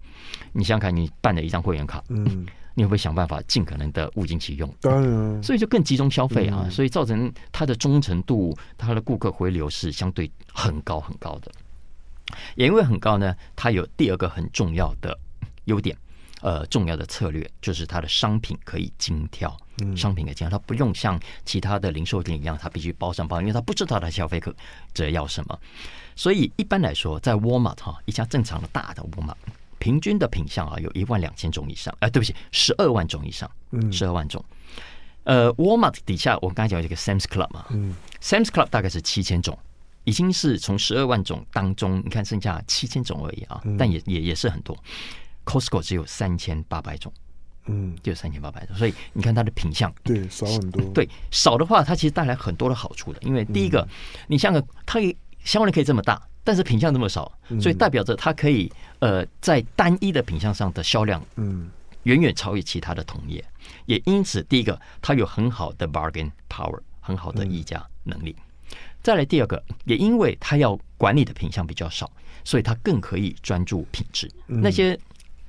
[0.52, 4.72] 你想想看，你办了一张会员卡，嗯， 你会不会想办法尽可能的物尽其用？
[4.80, 11.50] 当然，所以就更集中消费啊，所以造成它的忠诚度、它的顾客回流是相对很高很高的。
[12.56, 15.18] 也因为很高呢，它有第二个很重要的
[15.64, 15.96] 优点，
[16.40, 19.56] 呃，重要的策略就是它的商品可以精挑，
[19.96, 24.40] 商品可以精挑，它不用像其他的零售店一样，它必须包上包，因为它不知道它消费
[24.94, 25.58] 者要什么。
[26.14, 29.36] 所以一般来说，在 Walmart 哈，一家正常的大的 Walmart，
[29.78, 33.50] 平均的品相啊，有一万两千种以上，哎、呃，对不起，十二万种以上，
[33.92, 34.44] 十二万种。
[35.24, 39.58] 呃，Walmart 底下我刚才讲这个 Sam's Club 嘛，嗯，Sam's Club 大概是七千种。
[40.04, 44.74] 已经是从十二万种当中，你看剩下七千种而已啊，但也也也是很多。
[45.48, 47.10] Costco 只有三千八百种，
[47.68, 50.82] 嗯，就三千八百种，所以你看它的品相，对，少很多。
[50.92, 53.18] 对，少的话，它其实带来很多的好处的。
[53.22, 53.88] 因为第一个，
[54.26, 55.00] 你像个它
[55.42, 61.70] 销量可以这么大，但是品相这么少，所以代表着它可以呃在单一的品相上的销量，嗯，
[62.02, 63.42] 远远超越其他的同业。
[63.86, 68.36] 也因此，第一个，它有很好的 bargain power，很好的议价能力。
[69.02, 72.10] 再来第二个，也因为它要管理的品相比较少，
[72.44, 74.30] 所以它更可以专注品质。
[74.46, 74.98] 那些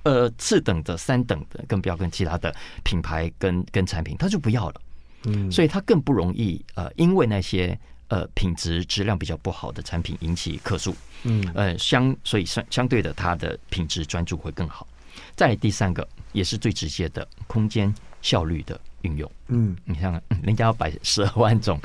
[0.03, 4.81] 呃次等的、三等的，更不要跟其他的品牌跟跟产品，他就不要了。
[5.23, 10.95] 嗯，所以他更不容易呃，因为那些呃品质质量比较不好的产品引起客诉。
[11.23, 14.87] 嗯，呃相所以相相对的，它的品质专注会更好。
[15.35, 19.29] 再第三个，也是最直接的空间效率的运用。
[19.47, 21.79] 嗯，你看，人家要摆十二万种。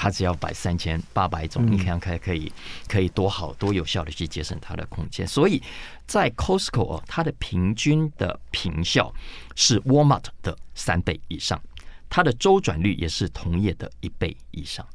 [0.00, 2.52] 它只要摆三千八百种，你看看可以
[2.86, 5.26] 可以多好多有效的去节省它的空间。
[5.26, 5.60] 所以
[6.06, 9.12] 在 Costco 哦，它的平均的平效
[9.56, 11.60] 是 Walmart 的三倍以上，
[12.08, 14.86] 它的周转率也是同业的一倍以上。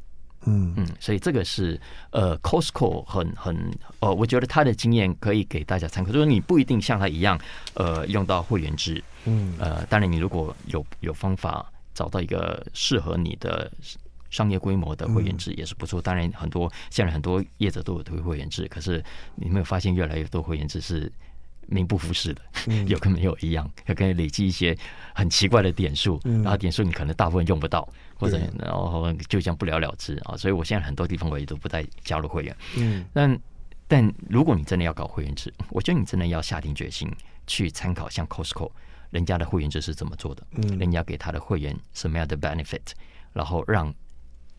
[0.46, 1.78] 嗯嗯，所以这个是
[2.12, 6.14] 呃 Costco 很很呃，我觉得他的经验可以给大家参考。
[6.14, 7.38] 就是你不一定像他一样
[7.74, 13.70] 呃用到会员制，嗯呃，当然你如果有有方法找到一个适合你的。
[14.34, 19.02] 商业规模的会员制也是不错，当然很多现在很多业者都有推会员制，可是
[19.36, 21.12] 你没有发现越来越多会员制是
[21.68, 22.42] 名不副实的，
[22.90, 24.76] 有跟没有一样，要跟累积一些
[25.14, 30.36] 很奇怪的点数，然后点数你可能大部分用不到，或者然后就这样不了了之啊。
[30.36, 32.58] 所以我现在很多地方我也都不再加入会员。
[32.76, 33.40] 嗯，但
[33.88, 37.08] 但如果你真的要搞会员制，我觉得你真的要下定决心
[37.46, 38.72] 去参考像 Costco
[39.12, 42.82] 人家的会员制是怎么做的，嗯，人家给他的会员什么样的 benefit，
[43.32, 43.94] 然后让。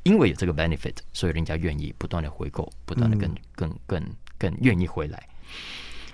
[0.05, 4.03] 因为有这个 benefit，所以人家愿意不断的回购，不断的更更更
[4.39, 5.29] 更愿意回来。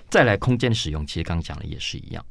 [0.09, 2.25] 再来空间的使用，其实刚刚讲的也是一样。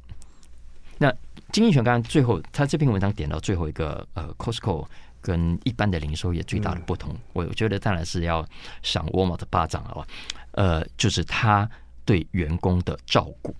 [0.99, 1.11] 那
[1.53, 4.87] 经济学刚刚最后他这篇文章点到最后一个呃，Costco
[5.23, 8.47] 跟一般的零售业最大的不同，我我觉得当然是要
[8.83, 10.07] 赏 Walmart 的巴掌了，
[10.53, 11.69] 呃，就是他
[12.05, 13.55] 对员工的照顾。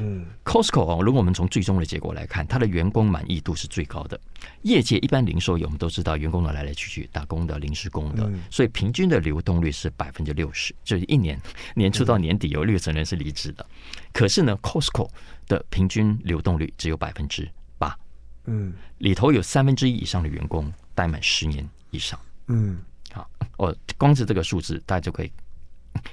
[0.00, 4.18] 嗯，Costco 哦，如果我们从最终的结果来看，它的员工满意度是最高的。
[4.62, 11.36] 业界一般零售业我们都知道，员工的来来去去，打工的、临时工的，所以平均的流动率是百分之六十，就是一年
[11.74, 13.66] 年初到年底有六成人是离职的。
[14.12, 15.08] 可是呢，Costco
[15.48, 17.98] 的平均流动率只有百分之八，
[18.44, 22.78] 嗯，里头有三分之一以上的员工待满十年以上，嗯，
[23.12, 25.32] 好，我，光是这个数字，大家就可以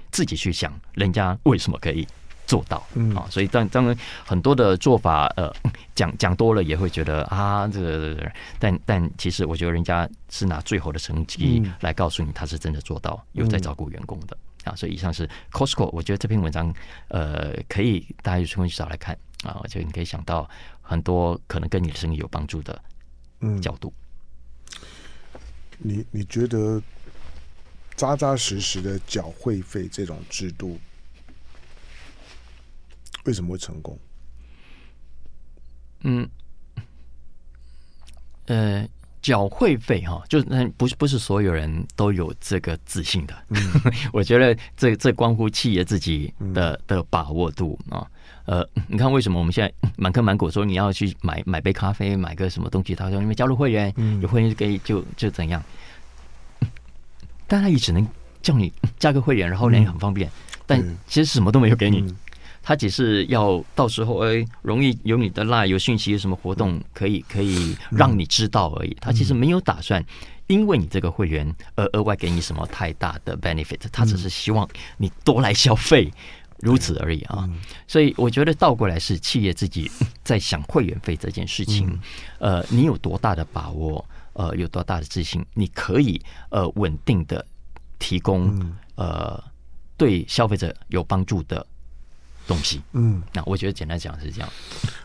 [0.10, 2.08] 自己去想，人家为什么可以。
[2.46, 2.78] 做到
[3.16, 5.52] 啊，所以当当然很多的做法，呃，
[5.96, 14.76] 讲讲多了也会觉得啊，这个，但但其实我觉得人家是拿最后的成绩来告诉你，他是真的做到有在照顾员工的啊。
[14.76, 16.74] 所以以上是 Costco，我觉得这篇文章
[17.08, 20.50] 呃，可以大家有空去找来看啊，就你可以想到
[20.82, 22.80] 很多可能跟你的生意有帮助的
[23.62, 23.92] 角度。
[25.78, 26.82] 你你觉得
[27.96, 30.80] 扎扎实实的缴会费这种制度？
[33.26, 33.98] 为什么会成功？
[36.02, 36.28] 嗯，
[38.46, 38.88] 呃，
[39.22, 43.36] 缴会费哈，就是那不是不是所有人都有这个自信的。
[43.50, 43.58] 嗯、
[44.14, 48.06] 我觉得这这关乎企业自己的的把握度啊。
[48.46, 55.64] 呃，你看为什么我们现在满坑满谷说你要去买买杯咖啡，买个什么东西，他说因为加入会员，有会员就可以就就怎样。
[57.48, 58.08] 但他也只能
[58.44, 60.30] 叫你加个会员，然后呢也很方便，
[60.68, 62.14] 但其实什么都没有给你。
[62.68, 68.98] 他只是要到时候哎，容易有你的 line 有讯息，有什么活动可以可以让你知道而已。
[69.00, 70.04] 他其实没有打算
[70.48, 76.12] 因为你这个会员而额外给你什么太大的 benefit，他只是希望你多来消费，
[76.58, 77.48] 如此而已啊。
[77.88, 79.92] 所以我觉得倒过来是企业自己
[80.24, 82.00] 在想会员费这件事情，
[82.40, 84.04] 呃，你有多大的把握，
[84.34, 87.46] 呃，有多大的自信，你可以呃稳定的
[88.00, 88.60] 提供
[88.96, 89.40] 呃
[89.96, 91.64] 对消费者有帮助的。
[92.48, 94.50] 东西，嗯，那我觉得简单讲是这样。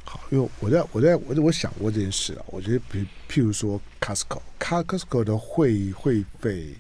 [0.05, 6.75] 好，因为我在我在我在我想过这件事啊，我觉得比譬如说 Costco，Costco 的会会费，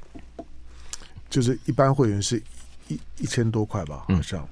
[1.28, 2.42] 就是一般会员是
[2.88, 4.42] 一一千多块吧，好像。
[4.42, 4.48] 嗯、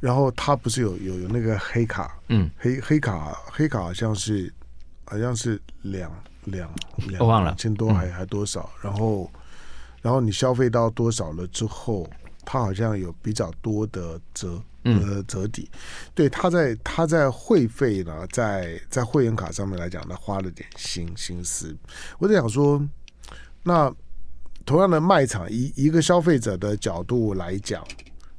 [0.00, 4.52] 然后他不是有有有那个黑卡，嗯，黑黑卡黑卡好像是
[5.04, 6.12] 好像是两
[6.44, 6.70] 两
[7.08, 8.70] 两，我忘了两千多还、嗯、还多少？
[8.82, 9.30] 然后
[10.02, 12.08] 然后你消费到多少了之后，
[12.46, 14.58] 他好像有比较多的折。
[14.88, 15.68] 呃，折抵，
[16.14, 21.76] 对，他在他在会费呢，在在会员卡上面来讲，他花了点心心思。
[22.20, 22.80] 我在想说，
[23.64, 23.92] 那
[24.64, 27.84] 同样的卖场，一一个消费者的角度来讲，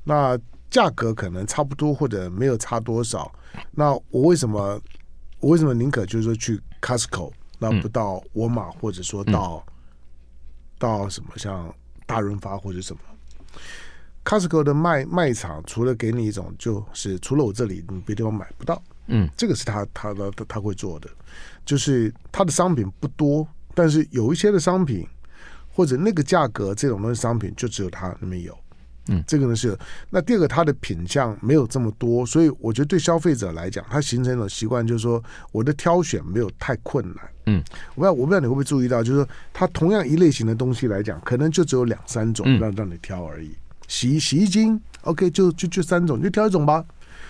[0.05, 0.39] 那
[0.72, 3.30] 价格可能差不多或者没有差多少。
[3.72, 4.82] 那我为什么
[5.41, 9.62] 我为什么宁可就是说去 Costco，那不到沃尔玛，或者说到
[10.80, 13.01] 到什么像大润发或者什么
[14.28, 18.84] ？Costco 的卖卖场除了给你一种，就是除了我这里，你别地方买不到。
[19.07, 21.09] 嗯，这个是他他的他，他会做的，
[21.65, 25.07] 就是他的商品不多，但是有一些的商品
[25.71, 28.53] 或者那个价格这种东西商品就只有他那边有。
[29.09, 29.73] 嗯，这个呢是
[30.09, 35.23] 那第二个，它的品相没有这么多，所以我觉得对消费者来讲，他形成一种习惯，就是说
[35.53, 37.30] 我的挑选没有太困难。
[37.45, 37.63] 嗯，
[37.95, 43.55] 我不知道我不知道你会不会注意到，就是说它同样一类型的东西来讲，可能就只有两三种让让你挑而已。
[43.88, 46.83] 洗洗衣精，OK，就就就三种，就挑一种吧。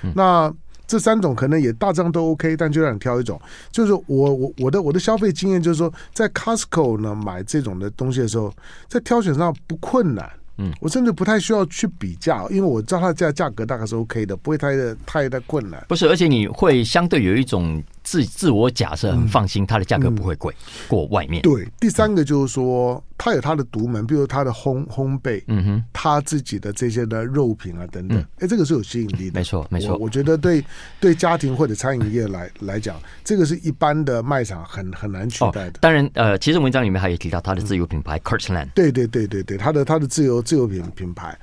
[0.04, 0.54] 嗯、那
[0.86, 3.40] 这三种可能也大张都 OK，但就让你挑一种。
[3.72, 8.54] 就是我我我的我的消费经验就是说，在 Costco 呢买这种的东西的时候，
[8.88, 10.30] 在挑选上不困难。
[10.60, 15.86] 嗯，我甚至不太需要去比价，因为我知道它的价价格大概是 OK 的，不会太太太的困难。
[15.88, 20.56] 不是，而且你会相对有一种自自我假设，很放心，它的价格不会贵
[20.88, 21.42] 过外面。
[21.42, 29.38] 对，第三个就是说，它有它的独门，比如它的烘烘焙，嗯哼，它自己的这些的肉品啊等等，哎，这个是有吸引力的。
[29.38, 29.98] 没错，没错。
[29.98, 30.64] 我觉得对
[31.02, 32.96] 对家庭或者餐饮业来来讲，
[33.26, 35.80] 这个是一般的卖场很很难取代的。
[35.82, 38.70] 当然，呃，其实文章里面还有提到它的自有品牌 Kirtland，。
[38.74, 40.42] 对对对对对，它的它的自由。
[40.42, 41.38] 自由品品牌，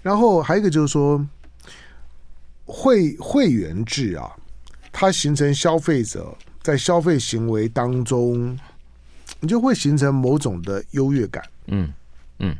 [0.00, 1.20] 然后还有一个就是说，
[2.66, 4.30] 会会员制啊，
[4.96, 6.32] 它形成消费者
[6.62, 8.56] 在消费行为当中，
[9.40, 11.92] 你就会形成某种的优越感，嗯
[12.38, 12.56] 嗯，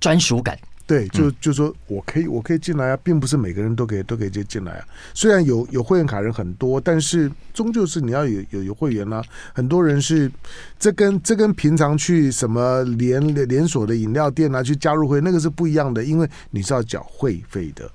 [0.00, 0.58] 专属感。
[0.88, 4.86] 对，就就说我可以，我可以进来啊，并不是每个人都可以都可以进进来啊。
[5.12, 9.22] 虽然有有会员卡人很多，但是终究是你要有有有会员啊。
[9.52, 10.32] 很多人是
[10.78, 17.90] 这跟这跟平常去什么连连锁的饮料店啊去加入会，那个是不一样的，因为你是要缴会费的。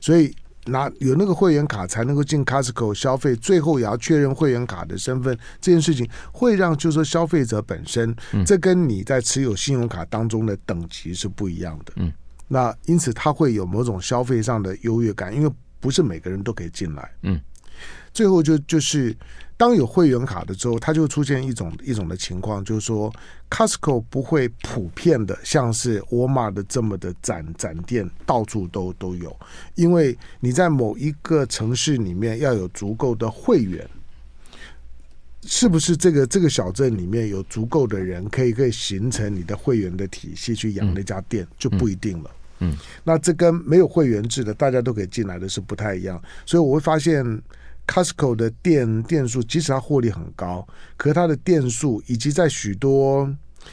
[0.00, 0.32] 所以
[0.68, 8.14] 拿有那个会员卡才能够进 Costco 消费，最后也要确认会员卡的身份，这件事情会让就是说消费者本身，
[8.46, 11.92] 这跟你在持有信用卡当中的等级是不一样的。
[11.96, 12.12] 嗯。
[12.50, 17.10] 那因此，他会有某种消费上的优越感，因为不是每个人都可以进来。
[17.22, 17.38] 嗯，
[18.12, 19.16] 最后就就是
[19.56, 23.12] 当有会员卡的时候，它就出现一种一种的情况，就是说
[23.50, 29.36] ，Costco 不会普遍的像是沃尔玛的这么的展展店到处都都有，
[29.74, 33.88] 因为你在某一个城市里面要有足够的会员，
[35.42, 42.30] 是不是这个这个小镇里面有足够的人可以可以形成你的会员的体系去养那家店，就不一定了。
[42.60, 47.24] 嗯，那这跟没有会员制的大家都可以进来的是不太一样，所以我会发现
[47.88, 50.64] Costco 的店店数，即使它获利很高，
[50.96, 53.28] 可是它的店数以及在许多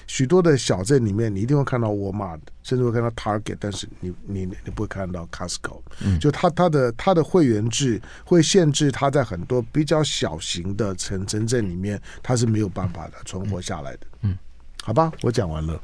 [0.08, 5.82] 许多的小镇里面，你一定会看到沃尔玛，甚至会看到 Target，但是你你你不会看到 Costco。
[6.04, 14.00] 嗯，就它它的它的会员制会限制它在很多比较小型的城城镇里面，它是没有办法的存活下来的。
[14.22, 14.38] 嗯。
[14.82, 15.82] 好吧，我讲完了。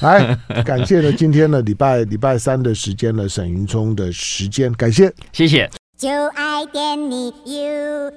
[0.00, 0.34] 来，
[0.64, 5.70] 感谢呢，今天呢，礼拜礼拜三的时间呢，沈云聪的时间，感谢，谢谢。
[5.96, 8.12] 就爱点你 UFO。